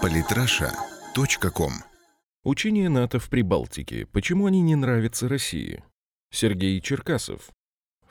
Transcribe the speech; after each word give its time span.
Политраша.ком 0.00 1.72
Учения 2.44 2.88
НАТО 2.88 3.18
в 3.18 3.28
Прибалтике. 3.28 4.06
Почему 4.06 4.46
они 4.46 4.60
не 4.62 4.74
нравятся 4.74 5.28
России? 5.28 5.84
Сергей 6.30 6.80
Черкасов. 6.80 7.50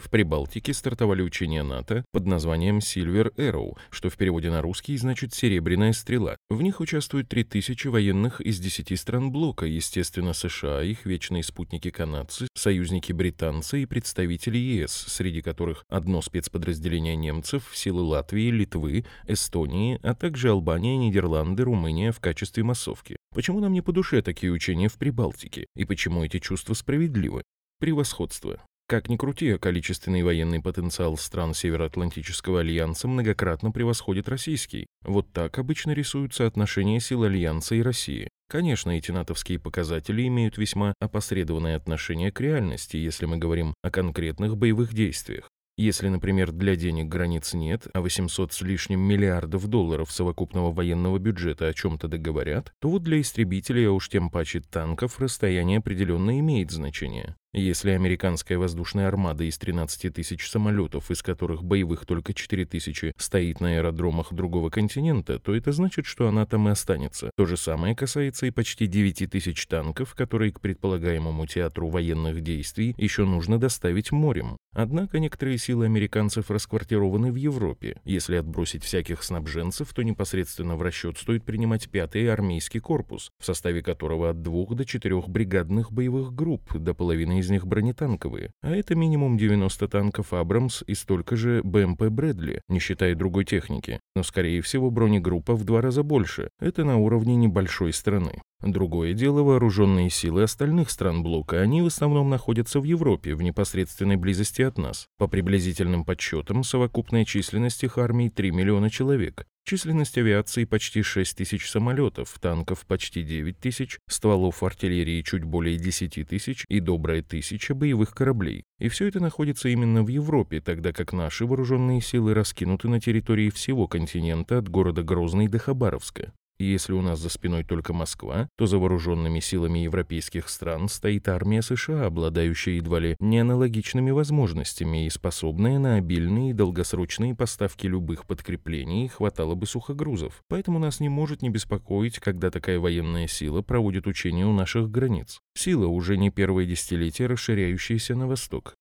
В 0.00 0.08
Прибалтике 0.08 0.72
стартовали 0.72 1.20
учения 1.20 1.62
НАТО 1.62 2.06
под 2.10 2.24
названием 2.24 2.78
Silver 2.78 3.34
Arrow, 3.36 3.76
что 3.90 4.08
в 4.08 4.16
переводе 4.16 4.50
на 4.50 4.62
русский 4.62 4.96
значит 4.96 5.34
«серебряная 5.34 5.92
стрела». 5.92 6.38
В 6.48 6.62
них 6.62 6.80
участвуют 6.80 7.28
3000 7.28 7.88
военных 7.88 8.40
из 8.40 8.58
10 8.58 8.98
стран 8.98 9.30
блока, 9.30 9.66
естественно, 9.66 10.32
США, 10.32 10.82
их 10.82 11.04
вечные 11.04 11.42
спутники-канадцы, 11.42 12.48
союзники 12.54 13.12
британцы 13.12 13.82
и 13.82 13.86
представители 13.86 14.56
ЕС, 14.56 14.92
среди 14.92 15.42
которых 15.42 15.84
одно 15.90 16.22
спецподразделение 16.22 17.14
немцев, 17.14 17.70
силы 17.74 18.00
Латвии, 18.00 18.50
Литвы, 18.50 19.04
Эстонии, 19.26 20.00
а 20.02 20.14
также 20.14 20.48
Албания, 20.48 20.96
Нидерланды, 20.96 21.62
Румыния 21.64 22.10
в 22.10 22.20
качестве 22.20 22.64
массовки. 22.64 23.16
Почему 23.34 23.60
нам 23.60 23.74
не 23.74 23.82
по 23.82 23.92
душе 23.92 24.22
такие 24.22 24.50
учения 24.50 24.88
в 24.88 24.94
Прибалтике? 24.94 25.66
И 25.76 25.84
почему 25.84 26.24
эти 26.24 26.38
чувства 26.38 26.72
справедливы? 26.72 27.42
Превосходство. 27.80 28.60
Как 28.90 29.08
ни 29.08 29.16
крути, 29.16 29.50
а 29.50 29.58
количественный 29.58 30.24
военный 30.24 30.60
потенциал 30.60 31.16
стран 31.16 31.54
Североатлантического 31.54 32.58
альянса 32.58 33.06
многократно 33.06 33.70
превосходит 33.70 34.28
российский. 34.28 34.88
Вот 35.04 35.32
так 35.32 35.60
обычно 35.60 35.92
рисуются 35.92 36.44
отношения 36.44 36.98
сил 36.98 37.22
альянса 37.22 37.76
и 37.76 37.82
России. 37.82 38.28
Конечно, 38.48 38.90
эти 38.90 39.12
натовские 39.12 39.60
показатели 39.60 40.26
имеют 40.26 40.58
весьма 40.58 40.92
опосредованное 40.98 41.76
отношение 41.76 42.32
к 42.32 42.40
реальности, 42.40 42.96
если 42.96 43.26
мы 43.26 43.36
говорим 43.36 43.74
о 43.80 43.92
конкретных 43.92 44.56
боевых 44.56 44.92
действиях. 44.92 45.48
Если, 45.78 46.08
например, 46.08 46.50
для 46.50 46.74
денег 46.74 47.06
границ 47.06 47.54
нет, 47.54 47.86
а 47.94 48.00
800 48.00 48.52
с 48.52 48.60
лишним 48.60 48.98
миллиардов 49.02 49.68
долларов 49.68 50.10
совокупного 50.10 50.72
военного 50.72 51.20
бюджета 51.20 51.68
о 51.68 51.74
чем-то 51.74 52.08
договорят, 52.08 52.72
то 52.80 52.90
вот 52.90 53.04
для 53.04 53.20
истребителей, 53.20 53.86
а 53.86 53.92
уж 53.92 54.08
тем 54.08 54.30
паче 54.30 54.62
танков, 54.68 55.20
расстояние 55.20 55.78
определенно 55.78 56.40
имеет 56.40 56.72
значение. 56.72 57.36
Если 57.52 57.90
американская 57.90 58.58
воздушная 58.58 59.08
армада 59.08 59.42
из 59.42 59.58
13 59.58 60.14
тысяч 60.14 60.48
самолетов, 60.48 61.10
из 61.10 61.20
которых 61.20 61.64
боевых 61.64 62.06
только 62.06 62.32
4 62.32 62.64
тысячи, 62.64 63.12
стоит 63.16 63.60
на 63.60 63.74
аэродромах 63.74 64.32
другого 64.32 64.70
континента, 64.70 65.40
то 65.40 65.56
это 65.56 65.72
значит, 65.72 66.06
что 66.06 66.28
она 66.28 66.46
там 66.46 66.68
и 66.68 66.70
останется. 66.70 67.32
То 67.36 67.46
же 67.46 67.56
самое 67.56 67.96
касается 67.96 68.46
и 68.46 68.52
почти 68.52 68.86
9 68.86 69.28
тысяч 69.28 69.66
танков, 69.66 70.14
которые 70.14 70.52
к 70.52 70.60
предполагаемому 70.60 71.44
театру 71.46 71.88
военных 71.88 72.40
действий 72.40 72.94
еще 72.96 73.24
нужно 73.24 73.58
доставить 73.58 74.12
морем. 74.12 74.56
Однако 74.72 75.18
некоторые 75.18 75.58
силы 75.58 75.86
американцев 75.86 76.52
расквартированы 76.52 77.32
в 77.32 77.34
Европе. 77.34 78.00
Если 78.04 78.36
отбросить 78.36 78.84
всяких 78.84 79.24
снабженцев, 79.24 79.92
то 79.92 80.04
непосредственно 80.04 80.76
в 80.76 80.82
расчет 80.82 81.18
стоит 81.18 81.44
принимать 81.44 81.90
пятый 81.90 82.32
армейский 82.32 82.78
корпус, 82.78 83.32
в 83.40 83.44
составе 83.44 83.82
которого 83.82 84.30
от 84.30 84.40
двух 84.42 84.76
до 84.76 84.84
четырех 84.84 85.28
бригадных 85.28 85.90
боевых 85.90 86.32
групп, 86.32 86.72
до 86.78 86.94
половины 86.94 87.39
из 87.40 87.50
них 87.50 87.66
бронетанковые, 87.66 88.52
а 88.62 88.70
это 88.70 88.94
минимум 88.94 89.36
90 89.36 89.88
танков 89.88 90.32
«Абрамс» 90.32 90.82
и 90.86 90.94
столько 90.94 91.36
же 91.36 91.60
БМП 91.64 92.04
«Брэдли», 92.04 92.62
не 92.68 92.78
считая 92.78 93.14
другой 93.14 93.44
техники. 93.44 94.00
Но, 94.14 94.22
скорее 94.22 94.62
всего, 94.62 94.90
бронегруппа 94.90 95.54
в 95.54 95.64
два 95.64 95.80
раза 95.80 96.02
больше. 96.02 96.50
Это 96.60 96.84
на 96.84 96.98
уровне 96.98 97.36
небольшой 97.36 97.92
страны. 97.92 98.42
Другое 98.62 99.14
дело 99.14 99.42
вооруженные 99.42 100.10
силы 100.10 100.42
остальных 100.42 100.90
стран 100.90 101.22
блока, 101.22 101.60
они 101.60 101.80
в 101.80 101.86
основном 101.86 102.28
находятся 102.28 102.78
в 102.78 102.84
Европе, 102.84 103.34
в 103.34 103.40
непосредственной 103.40 104.16
близости 104.16 104.60
от 104.60 104.76
нас. 104.76 105.06
По 105.16 105.28
приблизительным 105.28 106.04
подсчетам, 106.04 106.62
совокупная 106.62 107.24
численность 107.24 107.82
их 107.84 107.96
армий 107.96 108.28
3 108.28 108.50
миллиона 108.50 108.90
человек. 108.90 109.46
Численность 109.64 110.18
авиации 110.18 110.64
почти 110.64 111.00
6 111.02 111.38
тысяч 111.38 111.70
самолетов, 111.70 112.36
танков 112.38 112.84
почти 112.86 113.22
9 113.22 113.58
тысяч, 113.58 113.98
стволов 114.08 114.62
артиллерии 114.62 115.22
чуть 115.22 115.44
более 115.44 115.78
10 115.78 116.28
тысяч 116.28 116.64
и 116.68 116.80
добрая 116.80 117.22
тысяча 117.22 117.74
боевых 117.74 118.14
кораблей. 118.14 118.64
И 118.78 118.88
все 118.88 119.06
это 119.06 119.20
находится 119.20 119.70
именно 119.70 120.02
в 120.02 120.08
Европе, 120.08 120.60
тогда 120.60 120.92
как 120.92 121.14
наши 121.14 121.46
вооруженные 121.46 122.02
силы 122.02 122.34
раскинуты 122.34 122.88
на 122.88 123.00
территории 123.00 123.48
всего 123.48 123.88
континента 123.88 124.58
от 124.58 124.68
города 124.68 125.02
Грозный 125.02 125.48
до 125.48 125.58
Хабаровска. 125.58 126.32
И 126.60 126.64
если 126.64 126.92
у 126.92 127.00
нас 127.00 127.18
за 127.18 127.30
спиной 127.30 127.64
только 127.64 127.94
Москва, 127.94 128.50
то 128.58 128.66
за 128.66 128.76
вооруженными 128.76 129.40
силами 129.40 129.78
европейских 129.78 130.50
стран 130.50 130.90
стоит 130.90 131.26
армия 131.26 131.62
США, 131.62 132.04
обладающая 132.04 132.74
едва 132.74 132.98
ли 132.98 133.16
неаналогичными 133.18 134.10
возможностями 134.10 135.06
и 135.06 135.10
способная 135.10 135.78
на 135.78 135.94
обильные 135.94 136.50
и 136.50 136.52
долгосрочные 136.52 137.34
поставки 137.34 137.86
любых 137.86 138.26
подкреплений, 138.26 139.08
хватало 139.08 139.54
бы 139.54 139.66
сухогрузов. 139.66 140.42
Поэтому 140.48 140.78
нас 140.78 141.00
не 141.00 141.08
может 141.08 141.40
не 141.40 141.48
беспокоить, 141.48 142.18
когда 142.18 142.50
такая 142.50 142.78
военная 142.78 143.26
сила 143.26 143.62
проводит 143.62 144.06
учения 144.06 144.44
у 144.44 144.52
наших 144.52 144.90
границ. 144.90 145.40
Сила 145.56 145.86
уже 145.86 146.18
не 146.18 146.28
первое 146.28 146.66
десятилетие, 146.66 147.26
расширяющаяся 147.26 148.14
на 148.14 148.26
восток. 148.26 148.74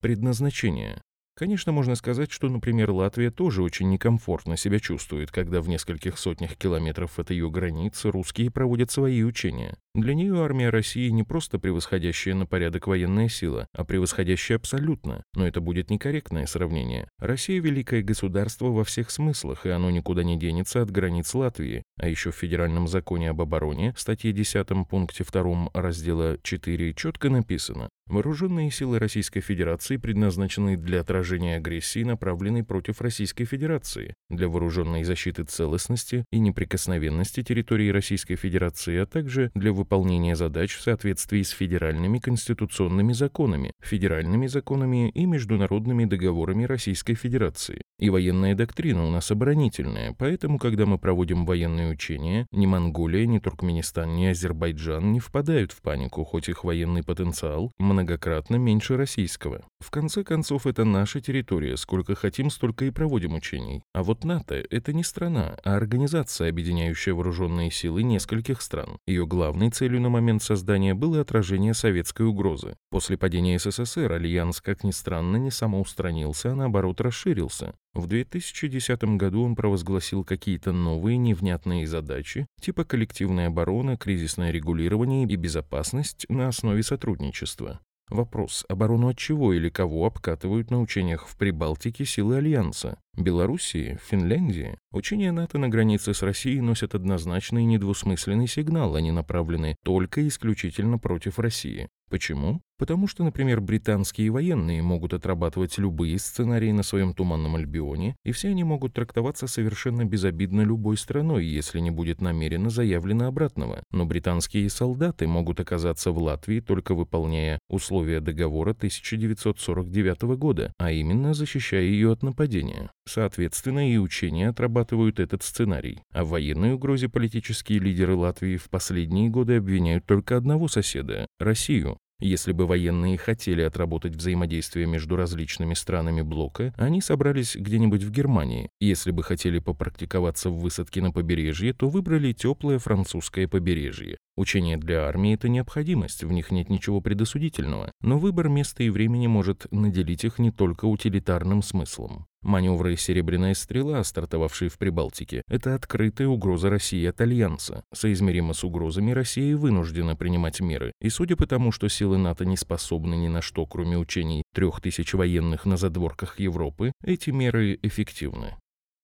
Предназначение. 0.00 1.02
Конечно, 1.38 1.70
можно 1.70 1.96
сказать, 1.96 2.32
что, 2.32 2.48
например, 2.48 2.90
Латвия 2.92 3.30
тоже 3.30 3.62
очень 3.62 3.90
некомфортно 3.90 4.56
себя 4.56 4.80
чувствует, 4.80 5.30
когда 5.30 5.60
в 5.60 5.68
нескольких 5.68 6.18
сотнях 6.18 6.56
километров 6.56 7.18
от 7.18 7.30
ее 7.30 7.50
границы 7.50 8.10
русские 8.10 8.50
проводят 8.50 8.90
свои 8.90 9.22
учения. 9.22 9.76
Для 9.96 10.14
нее 10.14 10.44
армия 10.44 10.68
России 10.68 11.08
не 11.08 11.22
просто 11.22 11.58
превосходящая 11.58 12.34
на 12.34 12.44
порядок 12.44 12.86
военная 12.86 13.30
сила, 13.30 13.66
а 13.72 13.82
превосходящая 13.82 14.58
абсолютно. 14.58 15.24
Но 15.34 15.46
это 15.46 15.62
будет 15.62 15.88
некорректное 15.88 16.44
сравнение. 16.44 17.08
Россия– 17.18 17.58
великое 17.62 18.02
государство 18.02 18.66
во 18.66 18.84
всех 18.84 19.10
смыслах, 19.10 19.64
и 19.64 19.70
оно 19.70 19.90
никуда 19.90 20.22
не 20.22 20.38
денется 20.38 20.82
от 20.82 20.90
границ 20.90 21.32
Латвии. 21.32 21.82
А 21.98 22.08
еще 22.08 22.30
в 22.30 22.36
Федеральном 22.36 22.88
законе 22.88 23.30
об 23.30 23.40
обороне, 23.40 23.94
статье 23.96 24.32
10 24.32 24.66
пункте 24.86 25.24
2 25.24 25.70
раздела 25.72 26.36
4 26.42 26.92
четко 26.92 27.30
написано 27.30 27.88
Вооруженные 28.08 28.70
силы 28.70 29.00
Российской 29.00 29.40
Федерации 29.40 29.96
предназначены 29.96 30.76
для 30.76 31.00
отражения 31.00 31.56
агрессии, 31.56 32.04
направленной 32.04 32.62
против 32.62 33.00
Российской 33.00 33.46
Федерации, 33.46 34.14
для 34.30 34.48
вооруженной 34.48 35.02
защиты 35.02 35.42
целостности 35.42 36.24
и 36.30 36.38
неприкосновенности 36.38 37.42
территории 37.42 37.88
Российской 37.88 38.36
Федерации, 38.36 38.98
а 38.98 39.06
также 39.06 39.50
для 39.56 39.72
выполнения 39.72 39.85
задач 40.34 40.74
в 40.74 40.82
соответствии 40.82 41.42
с 41.42 41.50
федеральными 41.50 42.18
конституционными 42.18 43.12
законами, 43.12 43.72
федеральными 43.80 44.46
законами 44.46 45.10
и 45.10 45.26
международными 45.26 46.04
договорами 46.04 46.64
Российской 46.64 47.14
Федерации. 47.14 47.82
И 47.98 48.10
военная 48.10 48.54
доктрина 48.54 49.06
у 49.06 49.10
нас 49.10 49.30
оборонительная, 49.30 50.14
поэтому, 50.18 50.58
когда 50.58 50.84
мы 50.84 50.98
проводим 50.98 51.46
военные 51.46 51.90
учения, 51.90 52.46
ни 52.52 52.66
Монголия, 52.66 53.26
ни 53.26 53.38
Туркменистан, 53.38 54.16
ни 54.16 54.26
Азербайджан 54.26 55.12
не 55.12 55.20
впадают 55.20 55.72
в 55.72 55.80
панику, 55.80 56.24
хоть 56.24 56.48
их 56.48 56.64
военный 56.64 57.02
потенциал 57.02 57.72
многократно 57.78 58.56
меньше 58.56 58.96
российского. 58.98 59.64
В 59.80 59.90
конце 59.90 60.24
концов, 60.24 60.66
это 60.66 60.84
наша 60.84 61.20
территория, 61.20 61.76
сколько 61.76 62.14
хотим, 62.14 62.50
столько 62.50 62.84
и 62.84 62.90
проводим 62.90 63.34
учений. 63.34 63.82
А 63.94 64.02
вот 64.02 64.24
НАТО— 64.24 64.62
это 64.70 64.92
не 64.92 65.04
страна, 65.04 65.56
а 65.64 65.76
организация, 65.76 66.50
объединяющая 66.50 67.14
вооруженные 67.14 67.70
силы 67.70 68.02
нескольких 68.02 68.60
стран. 68.60 68.98
Ее 69.06 69.26
главной 69.26 69.70
целью 69.76 70.00
на 70.00 70.08
момент 70.08 70.42
создания 70.42 70.94
было 70.94 71.20
отражение 71.20 71.74
советской 71.74 72.26
угрозы. 72.26 72.76
После 72.90 73.18
падения 73.18 73.58
СССР 73.58 74.10
Альянс, 74.10 74.62
как 74.62 74.84
ни 74.84 74.90
странно, 74.90 75.36
не 75.36 75.50
самоустранился, 75.50 76.52
а 76.52 76.54
наоборот 76.54 77.02
расширился. 77.02 77.74
В 77.92 78.06
2010 78.06 79.04
году 79.18 79.44
он 79.44 79.54
провозгласил 79.54 80.24
какие-то 80.24 80.72
новые 80.72 81.18
невнятные 81.18 81.86
задачи, 81.86 82.46
типа 82.58 82.84
коллективная 82.84 83.48
оборона, 83.48 83.98
кризисное 83.98 84.50
регулирование 84.50 85.24
и 85.24 85.36
безопасность 85.36 86.24
на 86.30 86.48
основе 86.48 86.82
сотрудничества. 86.82 87.80
Вопрос, 88.08 88.64
оборону 88.68 89.08
от 89.08 89.18
чего 89.18 89.52
или 89.52 89.68
кого 89.68 90.06
обкатывают 90.06 90.70
на 90.70 90.80
учениях 90.80 91.26
в 91.26 91.36
Прибалтике 91.36 92.06
силы 92.06 92.36
Альянса? 92.36 92.98
Белоруссии? 93.14 93.98
Финляндии? 94.08 94.78
Учения 94.96 95.30
НАТО 95.30 95.58
на 95.58 95.68
границе 95.68 96.14
с 96.14 96.22
Россией 96.22 96.62
носят 96.62 96.94
однозначный 96.94 97.64
и 97.64 97.66
недвусмысленный 97.66 98.48
сигнал, 98.48 98.94
они 98.94 99.12
направлены 99.12 99.76
только 99.84 100.22
и 100.22 100.28
исключительно 100.28 100.96
против 100.96 101.38
России. 101.38 101.90
Почему? 102.08 102.62
Потому 102.78 103.08
что, 103.08 103.24
например, 103.24 103.60
британские 103.60 104.30
военные 104.30 104.82
могут 104.82 105.12
отрабатывать 105.14 105.76
любые 105.78 106.18
сценарии 106.18 106.70
на 106.70 106.82
своем 106.82 107.14
Туманном 107.14 107.56
Альбионе, 107.56 108.16
и 108.22 108.32
все 108.32 108.50
они 108.50 108.64
могут 108.64 108.92
трактоваться 108.92 109.46
совершенно 109.46 110.04
безобидно 110.04 110.60
любой 110.60 110.98
страной, 110.98 111.44
если 111.44 111.80
не 111.80 111.90
будет 111.90 112.20
намеренно 112.20 112.70
заявлено 112.70 113.26
обратного. 113.26 113.82
Но 113.90 114.04
британские 114.04 114.68
солдаты 114.70 115.26
могут 115.26 115.58
оказаться 115.58 116.10
в 116.10 116.18
Латвии, 116.18 116.60
только 116.60 116.94
выполняя 116.94 117.58
условия 117.68 118.20
договора 118.20 118.70
1949 118.70 120.22
года, 120.38 120.72
а 120.78 120.92
именно 120.92 121.34
защищая 121.34 121.82
ее 121.82 122.12
от 122.12 122.22
нападения. 122.22 122.90
Соответственно, 123.08 123.90
и 123.90 123.96
учения 123.96 124.50
отрабатывают 124.50 124.85
этот 124.92 125.42
сценарий. 125.42 126.00
А 126.12 126.24
в 126.24 126.30
военной 126.30 126.74
угрозе 126.74 127.08
политические 127.08 127.78
лидеры 127.78 128.14
Латвии 128.14 128.56
в 128.56 128.68
последние 128.70 129.28
годы 129.28 129.56
обвиняют 129.56 130.06
только 130.06 130.36
одного 130.36 130.68
соседа– 130.68 131.26
Россию. 131.38 131.98
Если 132.18 132.52
бы 132.52 132.66
военные 132.66 133.18
хотели 133.18 133.60
отработать 133.60 134.16
взаимодействие 134.16 134.86
между 134.86 135.16
различными 135.16 135.74
странами 135.74 136.22
блока, 136.22 136.72
они 136.78 137.02
собрались 137.02 137.56
где-нибудь 137.56 138.02
в 138.02 138.10
Германии. 138.10 138.70
Если 138.80 139.10
бы 139.10 139.22
хотели 139.22 139.58
попрактиковаться 139.58 140.48
в 140.48 140.58
высадке 140.58 141.02
на 141.02 141.12
побережье, 141.12 141.74
то 141.74 141.90
выбрали 141.90 142.32
теплое 142.32 142.78
французское 142.78 143.46
побережье. 143.48 144.16
Учения 144.36 144.76
для 144.76 145.06
армии– 145.06 145.32
это 145.34 145.48
необходимость, 145.48 146.22
в 146.22 146.30
них 146.30 146.50
нет 146.50 146.68
ничего 146.68 147.00
предосудительного, 147.00 147.90
но 148.02 148.18
выбор 148.18 148.50
места 148.50 148.82
и 148.82 148.90
времени 148.90 149.26
может 149.26 149.66
наделить 149.72 150.24
их 150.24 150.38
не 150.38 150.50
только 150.50 150.84
утилитарным 150.84 151.62
смыслом. 151.62 152.26
Маневры 152.42 152.96
«Серебряная 152.96 153.54
стрела», 153.54 154.04
стартовавшие 154.04 154.68
в 154.68 154.76
Прибалтике, 154.76 155.42
это 155.48 155.74
открытая 155.74 156.28
угроза 156.28 156.68
России 156.68 157.04
от 157.06 157.20
Альянса. 157.20 157.82
Соизмеримо 157.94 158.52
с 158.52 158.62
угрозами 158.62 159.10
Россия 159.12 159.56
вынуждена 159.56 160.16
принимать 160.16 160.60
меры. 160.60 160.92
И 161.00 161.08
судя 161.08 161.34
по 161.36 161.46
тому, 161.46 161.72
что 161.72 161.88
силы 161.88 162.18
НАТО 162.18 162.44
не 162.44 162.58
способны 162.58 163.14
ни 163.14 163.28
на 163.28 163.40
что, 163.40 163.64
кроме 163.64 163.96
учений 163.96 164.42
трех 164.54 164.82
тысяч 164.82 165.14
военных 165.14 165.64
на 165.64 165.78
задворках 165.78 166.38
Европы, 166.38 166.92
эти 167.02 167.30
меры 167.30 167.78
эффективны. 167.82 168.54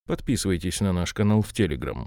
Подписывайтесь 0.06 0.80
на 0.80 0.92
наш 0.92 1.14
канал 1.14 1.42
в 1.42 1.52
Телеграм. 1.52 2.06